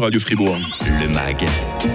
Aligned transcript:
Radio 0.00 0.20
Fribourg. 0.20 0.56
Le 1.00 1.08
MAG, 1.08 1.44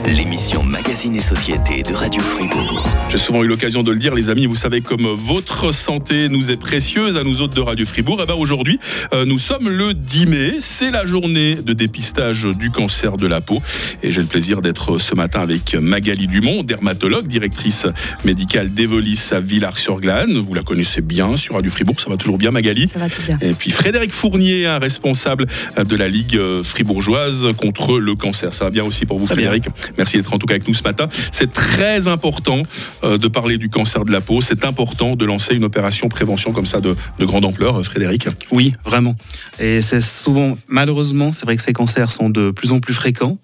l'émission 0.05 0.63
Magazine 0.63 1.15
et 1.15 1.21
Société 1.21 1.83
de 1.83 1.93
Radio 1.93 2.21
Fribourg. 2.21 2.85
J'ai 3.09 3.17
souvent 3.17 3.43
eu 3.43 3.47
l'occasion 3.47 3.83
de 3.83 3.91
le 3.91 3.97
dire, 3.97 4.13
les 4.13 4.29
amis, 4.29 4.45
vous 4.45 4.55
savez 4.55 4.81
comme 4.81 5.07
votre 5.07 5.71
santé 5.71 6.27
nous 6.27 6.51
est 6.51 6.57
précieuse 6.57 7.17
à 7.17 7.23
nous 7.23 7.41
autres 7.41 7.53
de 7.53 7.61
Radio 7.61 7.85
Fribourg. 7.85 8.21
Et 8.21 8.25
ben 8.25 8.35
aujourd'hui, 8.35 8.79
euh, 9.13 9.25
nous 9.25 9.37
sommes 9.37 9.69
le 9.69 9.93
10 9.93 10.25
mai, 10.27 10.51
c'est 10.59 10.91
la 10.91 11.05
journée 11.05 11.55
de 11.55 11.73
dépistage 11.73 12.43
du 12.43 12.71
cancer 12.71 13.17
de 13.17 13.27
la 13.27 13.41
peau. 13.41 13.61
Et 14.01 14.11
j'ai 14.11 14.21
le 14.21 14.27
plaisir 14.27 14.61
d'être 14.61 14.97
ce 14.97 15.15
matin 15.15 15.39
avec 15.39 15.75
Magali 15.75 16.27
Dumont, 16.27 16.63
dermatologue, 16.63 17.27
directrice 17.27 17.85
médicale 18.25 18.73
d'Evolis 18.73 19.29
à 19.31 19.39
Villars-sur-Glane. 19.39 20.37
Vous 20.37 20.53
la 20.53 20.63
connaissez 20.63 21.01
bien 21.01 21.37
sur 21.37 21.55
Radio 21.55 21.71
Fribourg, 21.71 21.99
ça 21.99 22.09
va 22.09 22.17
toujours 22.17 22.37
bien 22.37 22.51
Magali 22.51 22.87
Ça 22.87 22.99
va 22.99 23.09
tout 23.09 23.21
bien. 23.25 23.37
Et 23.41 23.53
puis 23.53 23.71
Frédéric 23.71 24.11
Fournier, 24.11 24.65
un 24.65 24.79
responsable 24.79 25.47
de 25.77 25.95
la 25.95 26.07
Ligue 26.07 26.39
fribourgeoise 26.63 27.47
contre 27.57 27.92
le 27.99 28.15
cancer. 28.15 28.53
Ça 28.53 28.65
va 28.65 28.71
bien 28.71 28.83
aussi 28.83 29.05
pour 29.05 29.17
vous, 29.17 29.25
Très 29.25 29.35
Frédéric. 29.35 29.65
Merci 29.97 30.17
d'être 30.17 30.33
en 30.33 30.39
tout 30.39 30.45
cas 30.45 30.55
avec 30.55 30.67
nous 30.67 30.73
ce 30.73 30.83
matin. 30.83 31.07
C'est 31.31 31.53
très 31.53 32.07
important 32.07 32.63
euh, 33.03 33.17
de 33.17 33.27
parler 33.27 33.57
du 33.57 33.69
cancer 33.69 34.05
de 34.05 34.11
la 34.11 34.21
peau. 34.21 34.41
C'est 34.41 34.65
important 34.65 35.15
de 35.15 35.25
lancer 35.25 35.55
une 35.55 35.63
opération 35.63 36.09
prévention 36.09 36.51
comme 36.51 36.65
ça 36.65 36.81
de, 36.81 36.95
de 37.19 37.25
grande 37.25 37.45
ampleur, 37.45 37.79
euh, 37.79 37.83
Frédéric. 37.83 38.27
Oui, 38.51 38.73
vraiment. 38.85 39.15
Et 39.59 39.81
c'est 39.81 40.01
souvent, 40.01 40.57
malheureusement, 40.67 41.31
c'est 41.31 41.45
vrai 41.45 41.55
que 41.55 41.63
ces 41.63 41.73
cancers 41.73 42.11
sont 42.11 42.29
de 42.29 42.51
plus 42.51 42.71
en 42.71 42.79
plus 42.79 42.93
fréquents. 42.93 43.37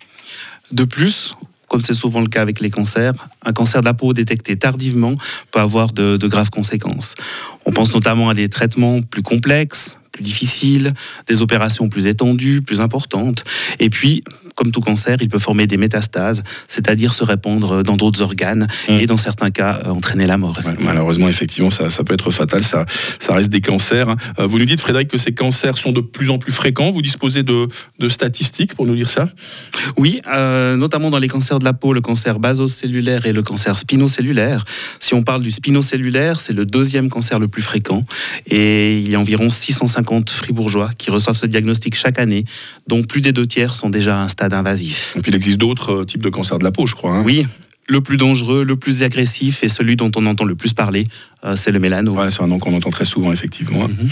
De 0.72 0.84
plus, 0.84 1.36
comme 1.68 1.82
c'est 1.82 1.94
souvent 1.94 2.22
le 2.22 2.28
cas 2.28 2.42
avec 2.42 2.60
les 2.60 2.70
cancers, 2.70 3.14
un 3.46 3.54
cancer 3.54 3.82
de 3.82 3.86
la 3.86 3.94
peau 3.94 4.14
détecté 4.14 4.58
tardivement 4.58 5.16
peut 5.52 5.60
avoir 5.60 5.94
de, 5.94 6.18
de 6.18 6.28
graves 6.28 6.50
conséquences. 6.50 7.16
On 7.66 7.72
pense 7.72 7.94
notamment 7.94 8.30
à 8.30 8.34
des 8.34 8.50
traitements 8.50 9.02
plus 9.02 9.22
complexes, 9.22 9.99
difficiles, 10.22 10.92
des 11.28 11.42
opérations 11.42 11.90
plus 11.90 12.08
étendues, 12.08 12.62
plus 12.62 12.82
importantes. 12.82 13.44
Et 13.80 13.90
puis, 13.90 14.24
comme 14.60 14.72
tout 14.72 14.82
cancer, 14.82 15.16
il 15.22 15.30
peut 15.30 15.40
former 15.40 15.68
des 15.68 15.78
métastases, 15.78 16.44
c'est-à-dire 16.68 17.14
se 17.14 17.24
répandre 17.24 17.82
dans 17.82 17.96
d'autres 17.96 18.22
organes 18.22 18.68
Mm. 18.90 19.00
et 19.00 19.06
dans 19.06 19.18
certains 19.18 19.52
cas 19.52 19.82
euh, 19.86 19.90
entraîner 19.90 20.26
la 20.26 20.38
mort. 20.38 20.58
Ouais, 20.66 20.74
malheureusement, 20.82 21.30
effectivement, 21.30 21.70
ça, 21.70 21.90
ça 21.90 22.04
peut 22.04 22.14
être 22.14 22.30
fatal. 22.32 22.64
Ça, 22.64 22.86
ça 23.20 23.34
reste 23.34 23.50
des 23.50 23.62
cancers. 23.62 24.10
Euh, 24.40 24.46
Vous 24.48 24.60
nous 24.60 24.66
dites, 24.66 24.82
Frédéric, 24.82 25.08
que 25.08 25.18
ces 25.18 25.34
cancers 25.34 25.78
sont 25.78 25.92
de 25.92 26.02
plus 26.02 26.30
en 26.30 26.38
plus 26.40 26.52
fréquents. 26.52 26.92
Vous 26.92 27.02
disposez 27.02 27.44
de, 27.44 27.68
de 28.00 28.10
statistiques 28.10 28.74
pour 28.76 28.86
nous 28.86 28.96
dire 28.96 29.10
ça? 29.10 29.30
Oui, 29.98 30.20
euh, 30.32 30.76
notamment 30.76 31.10
dans 31.10 31.20
les 31.20 31.28
cancers 31.28 31.60
de 31.60 31.64
la 31.64 31.74
peau, 31.74 31.94
le 31.94 32.02
cancer 32.02 32.40
basocellulaire 32.40 33.26
et 33.26 33.34
le 33.34 33.44
cancer 33.44 33.78
spinocellulaire. 33.78 34.66
Si 35.00 35.14
on 35.14 35.24
parle 35.24 35.42
du 35.42 35.52
spinocellulaire, 35.52 36.40
c'est 36.40 36.54
le 36.54 36.66
deuxième 36.66 37.10
cancer 37.10 37.40
le 37.40 37.48
plus 37.48 37.62
fréquent. 37.62 38.04
Et 38.48 38.98
il 39.00 39.10
y 39.10 39.16
a 39.16 39.20
environ 39.20 39.50
650 39.50 40.30
fribourgeois 40.30 40.90
qui 40.98 41.12
reçoivent 41.12 41.38
ce 41.38 41.46
diagnostic 41.46 41.96
chaque 41.96 42.20
année, 42.20 42.46
dont 42.88 43.04
plus 43.04 43.22
des 43.22 43.32
deux 43.32 43.46
tiers 43.48 43.74
sont 43.74 43.90
déjà 43.90 44.18
à 44.18 44.24
un 44.24 44.30
stade 44.30 44.49
invasif. 44.54 45.16
Et 45.18 45.22
puis, 45.22 45.32
il 45.32 45.36
existe 45.36 45.58
d'autres 45.58 46.02
euh, 46.02 46.04
types 46.06 46.22
de 46.24 46.30
cancers 46.30 46.60
de 46.60 46.64
la 46.64 46.72
peau, 46.72 46.86
je 46.86 46.96
crois. 46.96 47.18
hein. 47.18 47.24
Oui, 47.26 47.46
le 47.88 48.02
plus 48.02 48.18
dangereux, 48.18 48.64
le 48.64 48.76
plus 48.76 49.02
agressif 49.02 49.64
et 49.64 49.70
celui 49.70 49.96
dont 49.96 50.12
on 50.16 50.26
entend 50.28 50.46
le 50.46 50.54
plus 50.54 50.74
parler, 50.74 51.06
euh, 51.44 51.56
c'est 51.56 51.72
le 51.72 51.80
mélanome. 51.80 52.30
C'est 52.30 52.44
un 52.44 52.48
nom 52.48 52.60
qu'on 52.60 52.76
entend 52.76 52.92
très 52.92 53.06
souvent, 53.06 53.34
effectivement. 53.34 53.88
Mhm. 53.88 54.10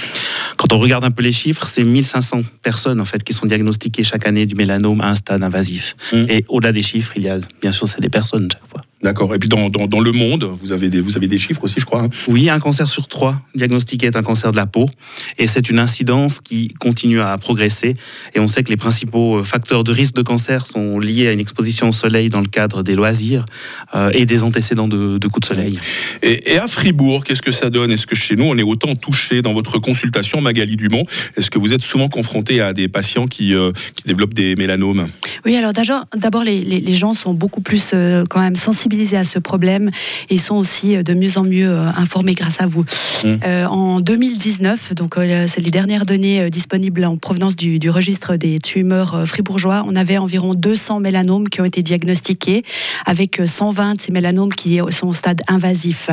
Quand 0.57 0.73
on 0.73 0.77
regarde 0.79 1.03
un 1.03 1.11
peu 1.11 1.21
les 1.21 1.31
chiffres, 1.31 1.67
c'est 1.67 1.83
1500 1.83 2.41
personnes 2.63 2.99
en 2.99 3.05
fait 3.05 3.23
qui 3.23 3.33
sont 3.33 3.45
diagnostiquées 3.45 4.03
chaque 4.03 4.25
année 4.25 4.47
du 4.47 4.55
mélanome 4.55 5.01
à 5.01 5.09
un 5.09 5.15
stade 5.15 5.43
invasif. 5.43 5.95
Mhm. 6.11 6.25
Et 6.29 6.45
au-delà 6.47 6.71
des 6.71 6.81
chiffres, 6.81 7.13
il 7.17 7.23
y 7.23 7.29
a 7.29 7.37
bien 7.61 7.71
sûr 7.71 7.87
c'est 7.87 8.01
des 8.01 8.09
personnes 8.09 8.47
chaque 8.51 8.67
fois. 8.67 8.81
D'accord. 9.03 9.33
Et 9.35 9.39
puis, 9.39 9.47
dans, 9.47 9.69
dans, 9.69 9.85
dans 9.85 9.99
le 9.99 10.11
monde, 10.11 10.49
vous 10.61 10.71
avez, 10.71 10.89
des, 10.89 11.01
vous 11.01 11.17
avez 11.17 11.27
des 11.27 11.37
chiffres 11.37 11.63
aussi, 11.63 11.79
je 11.79 11.85
crois. 11.85 12.01
hein. 12.03 12.09
Oui, 12.27 12.49
un 12.49 12.59
cancer 12.59 12.89
sur 12.89 13.07
trois 13.07 13.39
diagnostiqué 13.53 14.07
est 14.07 14.15
un 14.15 14.23
cancer 14.23 14.51
de 14.51 14.57
la 14.57 14.65
peau. 14.65 14.89
Et 15.37 15.45
c'est 15.45 15.69
une 15.69 15.77
incidence 15.77 16.41
qui 16.41 16.69
continue 16.79 17.21
à 17.21 17.37
progresser. 17.37 17.93
Et 18.33 18.39
on 18.39 18.47
sait 18.47 18.63
que 18.63 18.69
les 18.69 18.77
principaux 18.77 19.37
euh, 19.37 19.43
facteurs 19.43 19.83
de 19.83 19.91
risque 19.91 20.15
de 20.15 20.23
cancer 20.23 20.65
sont 20.65 20.97
liés 20.97 21.27
à 21.27 21.31
une 21.31 21.39
exposition 21.39 21.89
au 21.89 21.91
soleil 21.91 22.29
dans 22.29 22.41
le 22.41 22.47
cadre 22.47 22.81
des 22.81 22.95
loisirs 22.95 23.45
euh, 23.93 24.09
et 24.13 24.25
des 24.25 24.43
antécédents 24.43 24.87
de, 24.87 25.19
de 25.19 25.27
coups 25.27 25.47
de 25.47 25.55
soleil. 25.55 25.79
Et, 26.23 26.53
et 26.53 26.57
à 26.57 26.67
Fribourg, 26.67 27.23
qu'est-ce 27.23 27.43
que 27.43 27.51
ça 27.51 27.69
donne? 27.69 27.91
Est-ce 27.91 28.07
que 28.07 28.15
chez 28.15 28.35
nous, 28.35 28.45
on 28.45 28.57
est 28.57 28.63
autant 28.63 28.95
touché 28.95 29.43
dans 29.43 29.53
votre 29.53 29.77
consultation, 29.77 30.41
Magali 30.41 30.75
Dumont? 30.75 31.05
Est-ce 31.35 31.51
que 31.51 31.59
vous 31.59 31.71
êtes 31.71 31.83
souvent 31.83 32.09
confronté 32.09 32.61
à 32.61 32.73
des 32.73 32.87
patients 32.87 33.27
qui, 33.27 33.53
euh, 33.53 33.71
qui 33.95 34.05
développent 34.05 34.33
des 34.33 34.55
mélanomes? 34.55 35.07
Oui, 35.45 35.55
alors 35.55 35.73
d'abord, 35.73 36.43
les, 36.43 36.61
les- 36.63 36.79
les 36.79 36.93
gens 36.93 37.13
sont 37.13 37.33
beaucoup 37.33 37.61
plus 37.61 37.91
euh, 37.93 38.25
quand 38.29 38.39
même 38.39 38.55
sensibilisés 38.55 39.17
à 39.17 39.23
ce 39.23 39.39
problème 39.39 39.89
et 40.29 40.37
sont 40.37 40.55
aussi 40.55 40.95
euh, 40.95 41.03
de 41.03 41.13
mieux 41.13 41.37
en 41.37 41.43
mieux 41.43 41.69
euh, 41.69 41.87
informés 41.95 42.33
grâce 42.33 42.59
à 42.61 42.67
vous. 42.67 42.83
Mm. 43.23 43.35
Euh, 43.45 43.65
en 43.67 43.99
2019, 44.01 44.93
donc 44.93 45.15
c'est 45.47 45.61
les 45.61 45.71
dernières 45.71 46.05
données 46.05 46.49
disponibles 46.49 47.05
en 47.05 47.17
provenance 47.17 47.55
du, 47.55 47.79
du 47.79 47.89
registre 47.89 48.35
des 48.35 48.59
tumeurs 48.59 49.27
fribourgeois, 49.27 49.83
on 49.87 49.95
avait 49.95 50.17
environ 50.17 50.53
200 50.53 50.99
mélanomes 50.99 51.49
qui 51.49 51.61
ont 51.61 51.65
été 51.65 51.81
diagnostiqués, 51.83 52.63
avec 53.05 53.39
euh, 53.39 53.45
120 53.47 53.95
de 53.95 54.01
ces 54.01 54.11
mélanomes 54.11 54.53
qui 54.53 54.79
sont 54.89 55.07
au 55.07 55.13
stade 55.13 55.41
invasif. 55.47 56.09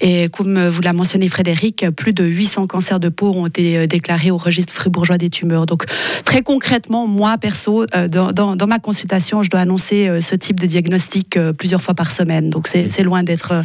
Et 0.00 0.28
comme 0.28 0.58
vous 0.68 0.80
l'a 0.82 0.92
mentionné 0.92 1.28
Frédéric, 1.28 1.86
plus 1.96 2.12
de 2.12 2.24
800 2.24 2.66
cancers 2.66 3.00
de 3.00 3.08
peau 3.08 3.32
ont 3.32 3.46
été 3.46 3.86
déclarés 3.86 4.30
au 4.30 4.36
registre 4.36 4.72
fribourgeois 4.72 5.18
des 5.18 5.30
tumeurs. 5.30 5.66
Donc 5.66 5.84
très 6.24 6.42
concrètement, 6.42 7.06
moi 7.06 7.36
perso, 7.38 7.84
dans, 8.10 8.32
dans- 8.32 8.56
dans 8.56 8.66
ma 8.68 8.78
consultation, 8.78 9.42
je 9.42 9.50
dois 9.50 9.60
annoncer 9.60 10.08
euh, 10.08 10.20
ce 10.20 10.34
type 10.34 10.60
de 10.60 10.66
diagnostic 10.66 11.36
euh, 11.36 11.52
plusieurs 11.52 11.82
fois 11.82 11.94
par 11.94 12.12
semaine. 12.12 12.50
Donc 12.50 12.68
c'est 12.68 13.02
loin 13.02 13.22
d'être 13.22 13.52
euh, 13.52 13.62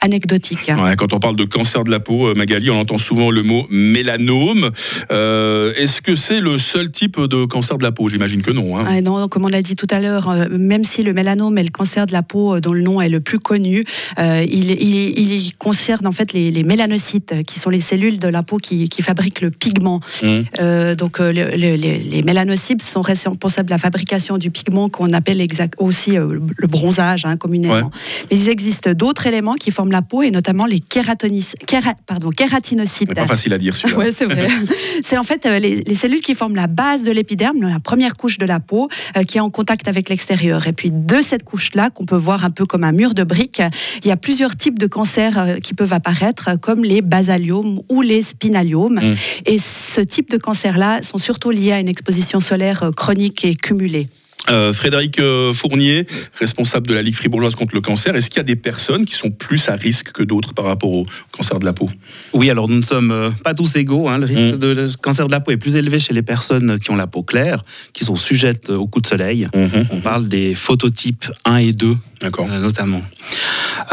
anecdotique. 0.00 0.68
Ouais, 0.68 0.94
Quand 0.96 1.12
on 1.12 1.18
parle 1.20 1.36
de 1.36 1.44
cancer 1.44 1.82
de 1.84 1.90
la 1.90 2.00
peau, 2.00 2.28
euh, 2.28 2.34
Magali, 2.34 2.70
on 2.70 2.78
entend 2.78 2.98
souvent 2.98 3.30
le 3.30 3.42
mot 3.42 3.66
mélanome. 3.70 4.70
Euh, 5.10 5.72
Est-ce 5.76 6.00
que 6.02 6.14
c'est 6.14 6.40
le 6.40 6.58
seul 6.58 6.90
type 6.90 7.18
de 7.20 7.44
cancer 7.44 7.78
de 7.78 7.82
la 7.82 7.92
peau? 7.92 8.08
J'imagine 8.08 8.42
que 8.42 8.50
non. 8.50 8.76
hein. 8.78 8.84
Ah 8.86 9.00
non, 9.00 9.28
comme 9.28 9.44
on 9.44 9.48
l'a 9.48 9.62
dit 9.62 9.76
tout 9.76 9.86
à 9.90 10.00
l'heure, 10.00 10.28
euh, 10.28 10.46
même 10.50 10.84
si 10.84 11.02
le 11.02 11.12
mélanome 11.12 11.58
est 11.58 11.62
le 11.62 11.70
cancer 11.70 12.06
de 12.06 12.12
la 12.12 12.22
peau 12.22 12.60
dont 12.60 12.72
le 12.72 12.82
nom 12.82 13.00
est 13.00 13.08
le 13.08 13.20
plus 13.20 13.38
connu, 13.38 13.84
euh, 14.18 14.44
il, 14.48 14.70
il- 14.70 15.16
il 15.18 15.56
concerne 15.56 16.06
en 16.06 16.12
fait 16.12 16.32
les, 16.32 16.50
les 16.50 16.62
mélanocytes, 16.62 17.44
qui 17.46 17.58
sont 17.58 17.70
les 17.70 17.80
cellules 17.80 18.18
de 18.18 18.28
la 18.28 18.42
peau 18.42 18.58
qui, 18.58 18.88
qui 18.88 19.02
fabriquent 19.02 19.40
le 19.40 19.50
pigment. 19.50 20.00
Mmh. 20.22 20.94
Donc 20.96 21.18
le- 21.18 21.32
le- 21.32 21.76
les, 21.76 21.98
les 21.98 22.22
mélanocytes 22.22 22.82
sont 22.82 23.00
responsables 23.02 23.66
de 23.66 23.70
la 23.74 23.78
fabrication 23.78 24.38
du 24.38 24.50
pigment 24.50 24.88
qu'on 24.88 25.12
appelle 25.12 25.40
exact, 25.40 25.74
aussi 25.78 26.12
le 26.12 26.66
bronzage 26.68 27.24
hein, 27.24 27.36
communément. 27.36 27.74
Ouais. 27.74 27.82
Mais 28.30 28.38
il 28.38 28.48
existe 28.48 28.88
d'autres 28.88 29.26
éléments 29.26 29.54
qui 29.54 29.70
forment 29.70 29.85
la 29.90 30.02
peau 30.02 30.22
et 30.22 30.30
notamment 30.30 30.66
les 30.66 30.80
kératonis, 30.80 31.52
kéra- 31.66 31.94
pardon, 32.06 32.30
kératinocytes. 32.30 33.08
C'est 33.08 33.14
pas 33.14 33.26
facile 33.26 33.52
à 33.52 33.58
dire 33.58 33.74
celui-là. 33.74 33.98
Ouais, 33.98 34.12
c'est 34.12 34.26
vrai. 34.26 34.48
c'est 35.02 35.18
en 35.18 35.22
fait 35.22 35.46
euh, 35.46 35.58
les, 35.58 35.82
les 35.82 35.94
cellules 35.94 36.20
qui 36.20 36.34
forment 36.34 36.56
la 36.56 36.66
base 36.66 37.02
de 37.02 37.12
l'épiderme, 37.12 37.60
la 37.68 37.80
première 37.80 38.16
couche 38.16 38.38
de 38.38 38.46
la 38.46 38.60
peau, 38.60 38.88
euh, 39.16 39.22
qui 39.22 39.38
est 39.38 39.40
en 39.40 39.50
contact 39.50 39.88
avec 39.88 40.08
l'extérieur. 40.08 40.66
Et 40.66 40.72
puis 40.72 40.90
de 40.92 41.20
cette 41.22 41.44
couche-là, 41.44 41.90
qu'on 41.90 42.06
peut 42.06 42.16
voir 42.16 42.44
un 42.44 42.50
peu 42.50 42.66
comme 42.66 42.84
un 42.84 42.92
mur 42.92 43.14
de 43.14 43.24
briques, 43.24 43.62
il 44.02 44.08
y 44.08 44.12
a 44.12 44.16
plusieurs 44.16 44.56
types 44.56 44.78
de 44.78 44.86
cancers 44.86 45.38
euh, 45.38 45.56
qui 45.56 45.74
peuvent 45.74 45.92
apparaître, 45.92 46.58
comme 46.60 46.84
les 46.84 47.02
basaliomes 47.02 47.80
ou 47.88 48.02
les 48.02 48.22
spinaliomes. 48.22 49.00
Mm. 49.00 49.14
Et 49.46 49.58
ce 49.58 50.00
type 50.00 50.30
de 50.30 50.38
cancer-là 50.38 51.02
sont 51.02 51.18
surtout 51.18 51.50
liés 51.50 51.72
à 51.72 51.80
une 51.80 51.88
exposition 51.88 52.40
solaire 52.40 52.90
chronique 52.96 53.44
et 53.44 53.54
cumulée. 53.54 54.08
Euh, 54.48 54.72
Frédéric 54.72 55.18
euh, 55.18 55.52
Fournier, 55.52 56.06
responsable 56.38 56.86
de 56.86 56.94
la 56.94 57.02
Ligue 57.02 57.14
fribourgeoise 57.14 57.54
contre 57.54 57.74
le 57.74 57.80
cancer, 57.80 58.14
est-ce 58.14 58.30
qu'il 58.30 58.38
y 58.38 58.40
a 58.40 58.44
des 58.44 58.56
personnes 58.56 59.04
qui 59.04 59.14
sont 59.14 59.30
plus 59.30 59.68
à 59.68 59.74
risque 59.76 60.12
que 60.12 60.22
d'autres 60.22 60.54
par 60.54 60.64
rapport 60.66 60.90
au 60.92 61.06
cancer 61.32 61.58
de 61.58 61.64
la 61.64 61.72
peau? 61.72 61.90
Oui, 62.32 62.48
alors 62.50 62.68
nous 62.68 62.76
ne 62.76 62.82
sommes 62.84 63.10
euh, 63.10 63.30
pas 63.42 63.54
tous 63.54 63.74
égaux. 63.76 64.08
hein. 64.08 64.18
Le 64.18 64.26
risque 64.26 64.36
Mm. 64.36 64.58
de 64.58 64.90
cancer 65.02 65.26
de 65.26 65.32
la 65.32 65.40
peau 65.40 65.50
est 65.50 65.56
plus 65.56 65.76
élevé 65.76 65.98
chez 65.98 66.12
les 66.14 66.22
personnes 66.22 66.78
qui 66.78 66.90
ont 66.90 66.96
la 66.96 67.06
peau 67.06 67.22
claire, 67.22 67.64
qui 67.92 68.04
sont 68.04 68.16
sujettes 68.16 68.70
aux 68.70 68.86
coups 68.86 69.02
de 69.04 69.08
soleil. 69.08 69.48
On 69.90 70.00
parle 70.00 70.28
des 70.28 70.54
phototypes 70.54 71.26
1 71.44 71.56
et 71.56 71.72
2 71.72 71.96
D'accord. 72.20 72.48
euh, 72.50 72.60
notamment. 72.60 73.00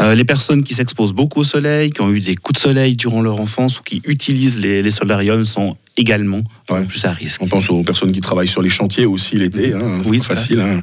Euh, 0.00 0.14
les 0.14 0.24
personnes 0.24 0.62
qui 0.64 0.74
s'exposent 0.74 1.12
beaucoup 1.12 1.40
au 1.40 1.44
soleil, 1.44 1.90
qui 1.90 2.00
ont 2.00 2.10
eu 2.12 2.20
des 2.20 2.36
coups 2.36 2.58
de 2.60 2.62
soleil 2.62 2.94
durant 2.96 3.22
leur 3.22 3.40
enfance 3.40 3.80
ou 3.80 3.82
qui 3.82 4.02
utilisent 4.06 4.58
les, 4.58 4.82
les 4.82 4.90
solariums 4.90 5.44
sont 5.44 5.76
également 5.96 6.42
Ouais. 6.70 6.84
plus 6.84 7.04
à 7.04 7.12
risque. 7.12 7.40
On 7.42 7.46
pense 7.48 7.68
aux 7.70 7.82
personnes 7.82 8.10
qui 8.12 8.20
travaillent 8.20 8.48
sur 8.48 8.62
les 8.62 8.68
chantiers 8.70 9.06
aussi 9.06 9.36
l'été, 9.36 9.72
hein, 9.74 10.00
c'est 10.02 10.08
Oui, 10.10 10.18
pas 10.18 10.24
facile. 10.34 10.60
hein. 10.60 10.80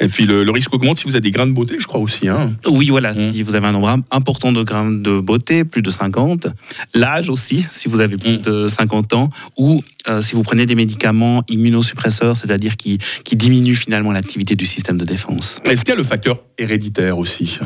Et 0.00 0.08
puis 0.08 0.24
le, 0.26 0.44
le 0.44 0.50
risque 0.52 0.72
augmente 0.72 0.98
si 0.98 1.04
vous 1.04 1.10
avez 1.14 1.20
des 1.20 1.30
grains 1.32 1.46
de 1.46 1.52
beauté, 1.52 1.76
je 1.78 1.86
crois 1.86 2.00
aussi. 2.00 2.28
Hein. 2.28 2.52
Oui, 2.68 2.88
voilà, 2.88 3.12
Mm. 3.12 3.32
si 3.34 3.42
vous 3.42 3.54
avez 3.56 3.66
un 3.66 3.72
nombre 3.72 3.88
im- 3.88 4.02
important 4.10 4.52
de 4.52 4.62
grammes 4.62 5.02
de 5.02 5.20
beauté, 5.20 5.64
plus 5.64 5.82
de 5.82 5.90
50. 5.90 6.46
L'âge 6.94 7.28
aussi, 7.28 7.64
si 7.70 7.88
vous 7.88 8.00
avez 8.00 8.16
plus 8.16 8.38
Mm. 8.38 8.42
de 8.42 8.68
50 8.68 9.12
ans. 9.12 9.28
Ou 9.58 9.82
euh, 10.08 10.20
si 10.22 10.34
vous 10.34 10.42
prenez 10.42 10.66
des 10.66 10.74
médicaments 10.74 11.42
immunosuppresseurs, 11.48 12.36
c'est-à-dire 12.36 12.76
qui, 12.76 12.98
qui 13.24 13.36
diminuent 13.36 13.74
finalement 13.76 14.12
l'activité 14.12 14.54
du 14.54 14.66
système 14.66 14.98
de 14.98 15.04
défense. 15.04 15.60
Est-ce 15.64 15.80
qu'il 15.84 15.90
y 15.90 15.92
a 15.92 15.96
le 15.96 16.02
facteur 16.02 16.38
héréditaire 16.58 17.16
aussi? 17.18 17.58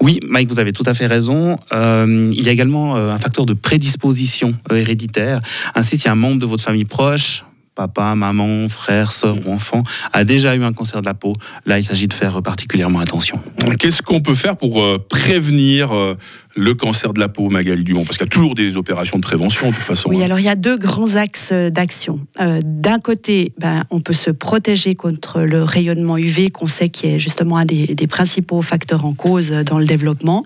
Oui, 0.00 0.18
Mike, 0.26 0.48
vous 0.50 0.58
avez 0.60 0.72
tout 0.72 0.82
à 0.86 0.94
fait 0.94 1.06
raison. 1.06 1.58
Euh, 1.72 2.30
il 2.34 2.42
y 2.42 2.48
a 2.48 2.52
également 2.52 2.96
euh, 2.96 3.10
un 3.12 3.18
facteur 3.18 3.44
de 3.46 3.52
prédisposition 3.52 4.54
héréditaire. 4.70 5.40
Ainsi, 5.74 5.98
si 5.98 6.08
un 6.08 6.14
membre 6.18 6.38
de 6.40 6.46
votre 6.46 6.62
famille 6.62 6.84
proche, 6.84 7.44
papa, 7.78 8.16
maman, 8.16 8.68
frère, 8.68 9.12
sœur 9.12 9.36
ou 9.46 9.52
enfant, 9.52 9.84
a 10.12 10.24
déjà 10.24 10.56
eu 10.56 10.64
un 10.64 10.72
cancer 10.72 11.00
de 11.00 11.06
la 11.06 11.14
peau, 11.14 11.32
là, 11.64 11.78
il 11.78 11.84
s'agit 11.84 12.08
de 12.08 12.12
faire 12.12 12.42
particulièrement 12.42 12.98
attention. 12.98 13.40
Qu'est-ce 13.78 14.02
qu'on 14.02 14.20
peut 14.20 14.34
faire 14.34 14.56
pour 14.56 14.82
euh, 14.82 14.98
prévenir 14.98 15.94
euh, 15.94 16.16
le 16.58 16.74
cancer 16.74 17.14
de 17.14 17.20
la 17.20 17.28
peau, 17.28 17.48
Magali 17.48 17.84
Dumont 17.84 18.04
Parce 18.04 18.18
qu'il 18.18 18.26
y 18.26 18.28
a 18.28 18.30
toujours 18.30 18.54
des 18.54 18.76
opérations 18.76 19.16
de 19.16 19.22
prévention, 19.22 19.70
de 19.70 19.76
toute 19.76 19.84
façon. 19.84 20.10
Oui, 20.10 20.20
hein. 20.20 20.24
alors 20.24 20.38
il 20.40 20.44
y 20.44 20.48
a 20.48 20.56
deux 20.56 20.76
grands 20.76 21.14
axes 21.14 21.50
euh, 21.52 21.70
d'action. 21.70 22.20
Euh, 22.40 22.60
D'un 22.64 22.98
côté, 22.98 23.52
ben, 23.58 23.84
on 23.90 24.00
peut 24.00 24.12
se 24.12 24.30
protéger 24.30 24.94
contre 24.94 25.40
le 25.42 25.62
rayonnement 25.62 26.18
UV, 26.18 26.50
qu'on 26.50 26.68
sait 26.68 26.88
qui 26.88 27.06
est 27.06 27.20
justement 27.20 27.56
un 27.58 27.64
des, 27.64 27.94
des 27.94 28.06
principaux 28.06 28.60
facteurs 28.62 29.04
en 29.04 29.14
cause 29.14 29.52
euh, 29.52 29.62
dans 29.62 29.78
le 29.78 29.86
développement. 29.86 30.44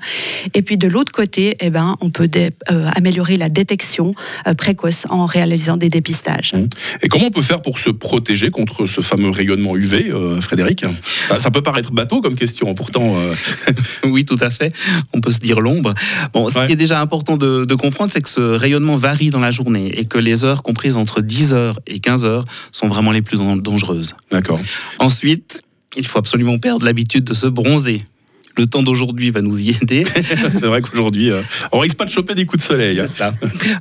Et 0.55 0.63
puis 0.63 0.77
de 0.77 0.87
l'autre 0.87 1.13
côté, 1.13 1.55
eh 1.61 1.71
ben, 1.71 1.97
on 2.01 2.11
peut 2.11 2.29
euh, 2.37 2.89
améliorer 2.95 3.37
la 3.37 3.49
détection 3.49 4.15
euh, 4.47 4.55
précoce 4.55 5.07
en 5.09 5.27
réalisant 5.27 5.77
des 5.77 5.89
dépistages. 5.89 6.53
Et 7.03 7.09
comment 7.09 7.27
on 7.27 7.31
peut 7.31 7.43
faire 7.43 7.63
pour 7.63 7.79
se 7.79 7.91
protéger 7.91 8.51
contre 8.51 8.87
ce 8.87 9.01
fameux 9.01 9.31
rayonnement 9.31 9.77
UV, 9.77 10.11
euh, 10.11 10.41
Frédéric? 10.41 10.85
Ça, 11.27 11.39
ça 11.39 11.51
peut 11.51 11.63
paraître 11.63 11.93
bateau 11.93 12.21
comme 12.21 12.35
question, 12.35 12.75
pourtant. 12.75 13.17
euh, 13.17 13.35
Oui, 14.05 14.25
tout 14.25 14.37
à 14.41 14.51
fait. 14.51 14.75
On 15.13 15.21
peut 15.21 15.33
se 15.33 15.41
dire 15.41 15.61
l'ombre. 15.61 15.95
Bon, 16.33 16.49
ce 16.49 16.59
Ouais. 16.59 16.67
qui 16.67 16.73
est 16.73 16.77
déjà 16.77 17.01
important 17.01 17.37
de, 17.37 17.65
de 17.65 17.75
comprendre, 17.75 18.11
c'est 18.13 18.21
que 18.23 18.29
ce 18.29 18.41
rayonnement 18.41 18.97
varie 18.97 19.31
dans 19.31 19.41
la 19.41 19.51
journée 19.51 19.93
et 19.99 20.05
que 20.05 20.19
les 20.19 20.45
heures 20.45 20.63
comprises 20.63 20.97
entre 20.97 21.21
10 21.21 21.53
heures 21.53 21.79
et 21.87 22.01
15 22.01 22.25
heures 22.25 22.45
sont 22.73 22.89
vraiment 22.89 23.13
les 23.13 23.23
plus 23.23 23.39
dan- 23.39 23.61
dangereuses. 23.61 24.15
D'accord. 24.31 24.61
Ensuite, 24.99 25.63
il 25.97 26.07
faut 26.07 26.19
absolument 26.19 26.59
perdre 26.59 26.85
l'habitude 26.87 27.25
de 27.25 27.35
se 27.35 27.47
bronzer. 27.47 28.05
Le 28.57 28.67
temps 28.67 28.83
d'aujourd'hui 28.83 29.31
va 29.31 29.41
nous 29.41 29.59
y 29.63 29.71
aider. 29.71 30.05
C'est 30.59 30.67
vrai 30.67 30.83
qu'aujourd'hui, 30.83 31.31
euh, 31.31 31.41
on 31.73 31.79
risque 31.79 31.97
pas 31.97 32.05
de 32.05 32.11
choper 32.11 32.35
des 32.35 32.45
coups 32.47 32.63
de 32.63 32.67
soleil. 32.67 33.01
hein. 33.01 33.05
Ça. 33.13 33.35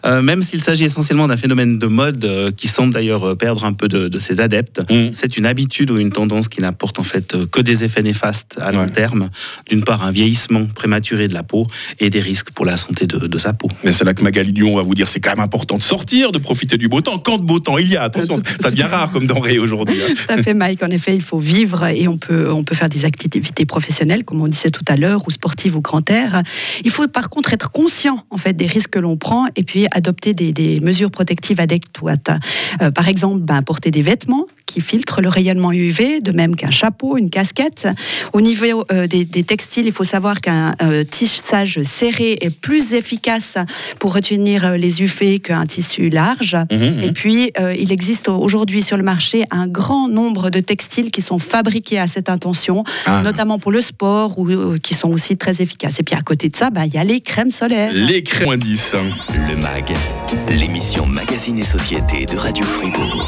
Euh, 0.06 0.22
même 0.22 0.42
s'il 0.42 0.62
s'agit 0.62 0.86
essentiellement 0.86 1.28
d'un 1.28 1.38
phénomène 1.38 1.78
de 1.80 1.88
mode 1.88 2.24
euh, 2.26 2.52
qui 2.52 2.68
semble 2.68 2.94
d'ailleurs 2.94 3.24
euh, 3.30 3.36
perdre 3.36 3.66
un 3.66 3.74
peu 3.74 3.88
de, 3.88 4.08
de 4.08 4.18
ses 4.18 4.40
adeptes, 4.40 4.82
Mm. 4.90 5.12
c'est 5.14 5.38
une 5.38 5.46
habitude 5.46 5.92
ou 5.92 5.98
une 5.98 6.12
tendance 6.12 6.48
qui 6.48 6.62
n'apporte 6.62 7.00
en 7.00 7.04
fait 7.04 7.36
que 7.52 7.62
des 7.62 7.84
effets 7.84 8.02
néfastes 8.02 8.58
à 8.62 8.72
long 8.72 8.82
Ouais. 8.82 8.90
terme. 8.90 9.30
D'une 9.70 9.84
part, 9.84 10.04
un 10.04 10.12
vieillissement 10.12 10.66
prématuré 10.66 11.28
de 11.28 11.34
la 11.34 11.44
peau 11.44 11.68
et 12.00 12.10
des 12.10 12.20
risques 12.20 12.52
pour 12.52 12.66
la 12.66 12.78
santé 12.78 13.06
de, 13.06 13.28
de 13.28 13.38
sa 13.38 13.54
peau. 13.54 13.68
Mais 13.84 13.92
c'est 13.92 14.04
là 14.04 14.14
que 14.14 14.24
Magali 14.24 14.52
Dion 14.54 14.76
va 14.76 14.82
vous 14.82 14.96
dire 14.96 15.08
c'est 15.08 15.20
quand 15.20 15.30
même 15.32 15.40
important 15.40 15.78
de 15.78 15.84
sortir, 15.84 16.32
de 16.32 16.38
profiter 16.40 16.78
du 16.78 16.88
beau 16.88 17.02
temps. 17.02 17.20
Quand 17.20 17.38
de 17.38 17.44
beau 17.44 17.60
temps 17.60 17.78
il 17.78 17.90
y 17.90 17.96
a, 17.98 18.04
attention, 18.04 18.38
ça 18.60 18.72
devient 18.72 18.84
rare 18.84 19.12
comme 19.12 19.28
denrée 19.28 19.60
aujourd'hui. 19.60 19.98
hein. 20.02 20.14
Tout 20.16 20.34
à 20.34 20.42
fait, 20.42 20.54
Mike. 20.54 20.82
En 20.84 20.90
effet, 20.90 21.14
il 21.16 21.22
faut 21.22 21.40
vivre 21.40 21.86
et 21.86 22.08
on 22.08 22.18
peut, 22.18 22.52
on 22.52 22.64
peut 22.64 22.76
faire 22.76 22.90
des 22.90 23.06
activités 23.06 23.66
professionnelles, 23.66 24.24
comme 24.24 24.42
on 24.42 24.48
disait 24.62 24.72
tout 24.72 24.86
à 24.88 24.96
l'heure, 24.96 25.28
ou 25.28 25.32
sportives 25.32 25.76
ou 25.76 25.82
grand 25.82 26.08
air. 26.10 26.44
Il 26.84 26.92
faut 26.92 27.08
par 27.08 27.30
contre 27.30 27.54
être 27.54 27.72
conscient 27.72 28.26
en 28.30 28.38
fait 28.38 28.54
des 28.54 28.68
risques 28.68 28.92
que 28.92 29.00
l'on 29.00 29.18
prend 29.18 29.48
et 29.56 29.64
puis 29.64 29.88
adopter 29.92 30.34
des, 30.34 30.54
des 30.54 30.80
mesures 30.80 31.12
protectives 31.12 31.60
adéquates. 31.60 32.32
Euh, 32.82 32.92
par 32.92 33.08
exemple, 33.08 33.40
ben, 33.40 33.62
porter 33.62 33.92
des 33.92 34.02
vêtements 34.02 34.48
qui 34.72 34.82
filtrent 34.82 35.22
le 35.22 35.28
rayonnement 35.30 35.72
UV, 35.74 36.22
de 36.22 36.32
même 36.32 36.56
qu'un 36.56 36.72
chapeau, 36.72 37.18
une 37.18 37.30
casquette. 37.30 37.88
Au 38.34 38.40
niveau 38.42 38.86
euh, 38.92 39.06
des, 39.08 39.26
des 39.26 39.44
textiles, 39.44 39.86
il 39.86 39.92
faut 39.92 40.04
savoir 40.06 40.40
qu'un 40.40 40.76
euh, 40.82 41.04
tissage 41.04 41.82
serré 41.84 42.38
est 42.40 42.50
plus 42.56 42.94
efficace 42.94 43.58
pour 44.00 44.14
retenir 44.14 44.66
euh, 44.66 44.78
les 44.78 45.02
UV 45.02 45.40
qu'un 45.40 45.66
tissu 45.66 46.10
large. 46.10 46.56
Mhm, 46.72 47.04
Et 47.04 47.12
puis, 47.12 47.52
euh, 47.60 47.76
il 47.78 47.92
existe 47.92 48.30
aujourd'hui 48.30 48.82
sur 48.82 48.96
le 48.98 49.04
marché 49.04 49.44
un 49.52 49.68
grand 49.68 50.08
nombre 50.08 50.50
de 50.50 50.60
textiles 50.62 51.12
qui 51.12 51.22
sont 51.22 51.40
fabriqués 51.40 52.00
à 52.00 52.08
cette 52.08 52.30
intention, 52.30 52.84
Ah. 53.06 53.22
notamment 53.24 53.60
pour 53.60 53.72
le 53.72 53.82
sport, 53.82 54.40
ou 54.40 54.78
qui 54.82 54.94
sont 54.94 55.10
aussi 55.10 55.36
très 55.38 55.62
efficaces. 55.62 56.00
Et 56.00 56.04
puis, 56.04 56.16
à 56.16 56.22
côté 56.22 56.48
de 56.50 56.56
ça, 56.56 56.70
bah, 56.70 56.86
il 56.86 56.94
y 56.94 56.98
a 56.98 57.04
les 57.04 57.20
crèmes 57.20 57.52
solaires. 57.52 57.92
Les 57.94 58.24
crèmes 58.24 58.46
moins 58.48 58.58
10. 58.58 58.96
Le 59.50 59.56
MAG, 59.58 59.94
l'émission 60.50 61.06
Magazine 61.06 61.60
et 61.60 61.64
Société 61.66 62.26
de 62.26 62.38
Radio 62.38 62.64
Fribourg. 62.66 63.28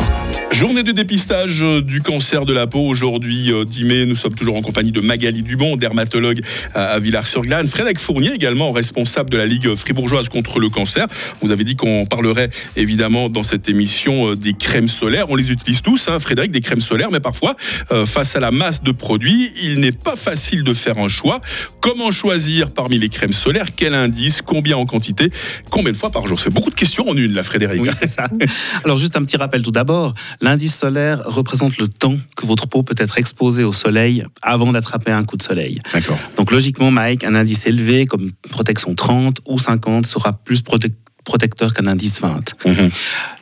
Journée 0.53 0.83
de 0.83 0.91
dépistage 0.91 1.63
euh, 1.63 1.81
du 1.81 1.99
cancer 1.99 2.45
de 2.45 2.53
la 2.53 2.67
peau 2.67 2.81
aujourd'hui 2.87 3.51
euh, 3.51 3.65
10 3.65 3.83
mai. 3.85 4.05
Nous 4.05 4.15
sommes 4.15 4.35
toujours 4.35 4.55
en 4.55 4.61
compagnie 4.61 4.91
de 4.91 5.01
Magali 5.01 5.41
Dubon, 5.41 5.77
dermatologue 5.77 6.41
à 6.75 6.99
Villars-sur-Glane. 6.99 7.65
Frédéric 7.65 7.97
Fournier 7.97 8.33
également, 8.33 8.71
responsable 8.71 9.31
de 9.31 9.37
la 9.37 9.47
Ligue 9.47 9.73
fribourgeoise 9.73 10.29
contre 10.29 10.59
le 10.59 10.69
cancer. 10.69 11.07
Vous 11.41 11.51
avez 11.51 11.63
dit 11.63 11.75
qu'on 11.75 12.05
parlerait 12.05 12.51
évidemment 12.75 13.29
dans 13.29 13.41
cette 13.41 13.67
émission 13.67 14.29
euh, 14.29 14.35
des 14.35 14.53
crèmes 14.53 14.89
solaires. 14.89 15.25
On 15.31 15.35
les 15.35 15.49
utilise 15.49 15.81
tous, 15.81 16.07
hein, 16.07 16.19
Frédéric, 16.19 16.51
des 16.51 16.61
crèmes 16.61 16.81
solaires, 16.81 17.09
mais 17.09 17.19
parfois, 17.19 17.55
euh, 17.91 18.05
face 18.05 18.35
à 18.35 18.39
la 18.39 18.51
masse 18.51 18.83
de 18.83 18.91
produits, 18.91 19.51
il 19.63 19.79
n'est 19.79 19.91
pas 19.91 20.15
facile 20.15 20.63
de 20.63 20.75
faire 20.75 20.99
un 20.99 21.09
choix. 21.09 21.41
Comment 21.81 22.11
choisir 22.11 22.71
parmi 22.71 22.99
les 22.99 23.09
crèmes 23.09 23.33
solaires? 23.33 23.69
Quel 23.75 23.95
indice? 23.95 24.43
Combien 24.43 24.77
en 24.77 24.85
quantité? 24.85 25.31
Combien 25.71 25.93
de 25.93 25.97
fois 25.97 26.11
par 26.11 26.27
jour? 26.27 26.39
C'est 26.39 26.53
beaucoup 26.53 26.69
de 26.69 26.75
questions 26.75 27.09
en 27.09 27.17
une, 27.17 27.33
là, 27.33 27.41
Frédéric. 27.41 27.81
Oui, 27.81 27.89
c'est 27.99 28.07
ça. 28.07 28.27
Alors 28.85 28.99
juste 28.99 29.15
un 29.15 29.23
petit 29.23 29.37
rappel 29.37 29.63
tout 29.63 29.71
d'abord, 29.71 30.13
l'indice 30.43 30.75
solaire 30.77 31.23
représente 31.25 31.77
le 31.79 31.87
temps 31.87 32.17
que 32.37 32.45
votre 32.45 32.67
peau 32.67 32.83
peut 32.83 32.95
être 32.97 33.17
exposée 33.17 33.63
au 33.63 33.73
soleil 33.73 34.23
avant 34.43 34.71
d'attraper 34.71 35.11
un 35.11 35.23
coup 35.23 35.37
de 35.37 35.43
soleil. 35.43 35.79
D'accord. 35.93 36.19
Donc 36.37 36.51
logiquement, 36.51 36.91
Mike, 36.91 37.23
un 37.23 37.33
indice 37.33 37.65
élevé 37.65 38.05
comme 38.05 38.29
protection 38.51 38.93
30 38.93 39.37
ou 39.47 39.57
50 39.57 40.05
sera 40.05 40.33
plus 40.33 40.61
prote- 40.61 40.91
protecteur 41.23 41.73
qu'un 41.73 41.87
indice 41.87 42.19
20. 42.21 42.39
Mhm. 42.65 42.89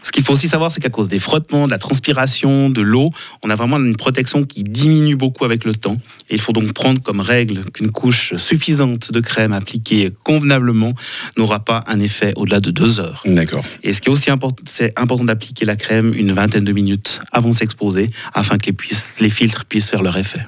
Ce 0.03 0.11
qu'il 0.11 0.23
faut 0.23 0.33
aussi 0.33 0.47
savoir, 0.47 0.71
c'est 0.71 0.81
qu'à 0.81 0.89
cause 0.89 1.07
des 1.09 1.19
frottements, 1.19 1.65
de 1.67 1.71
la 1.71 1.77
transpiration, 1.77 2.69
de 2.69 2.81
l'eau, 2.81 3.07
on 3.45 3.49
a 3.49 3.55
vraiment 3.55 3.77
une 3.77 3.95
protection 3.95 4.43
qui 4.45 4.63
diminue 4.63 5.15
beaucoup 5.15 5.45
avec 5.45 5.63
le 5.63 5.75
temps. 5.75 5.97
Et 6.29 6.35
il 6.35 6.41
faut 6.41 6.53
donc 6.53 6.71
prendre 6.73 7.01
comme 7.01 7.19
règle 7.19 7.63
qu'une 7.71 7.91
couche 7.91 8.33
suffisante 8.35 9.11
de 9.11 9.19
crème 9.19 9.53
appliquée 9.53 10.11
convenablement 10.23 10.93
n'aura 11.37 11.59
pas 11.59 11.83
un 11.87 11.99
effet 11.99 12.33
au-delà 12.35 12.59
de 12.59 12.71
deux 12.71 12.99
heures. 12.99 13.21
D'accord. 13.25 13.63
Et 13.83 13.93
ce 13.93 14.01
qui 14.01 14.09
est 14.09 14.11
aussi 14.11 14.31
important, 14.31 14.63
c'est 14.67 14.91
important 14.97 15.23
d'appliquer 15.25 15.65
la 15.65 15.75
crème 15.75 16.13
une 16.15 16.31
vingtaine 16.31 16.63
de 16.63 16.71
minutes 16.71 17.21
avant 17.31 17.49
de 17.49 17.55
s'exposer, 17.55 18.07
afin 18.33 18.57
que 18.57 18.65
les, 18.67 18.73
puissent- 18.73 19.15
les 19.19 19.29
filtres 19.29 19.65
puissent 19.65 19.89
faire 19.89 20.01
leur 20.03 20.17
effet. 20.17 20.39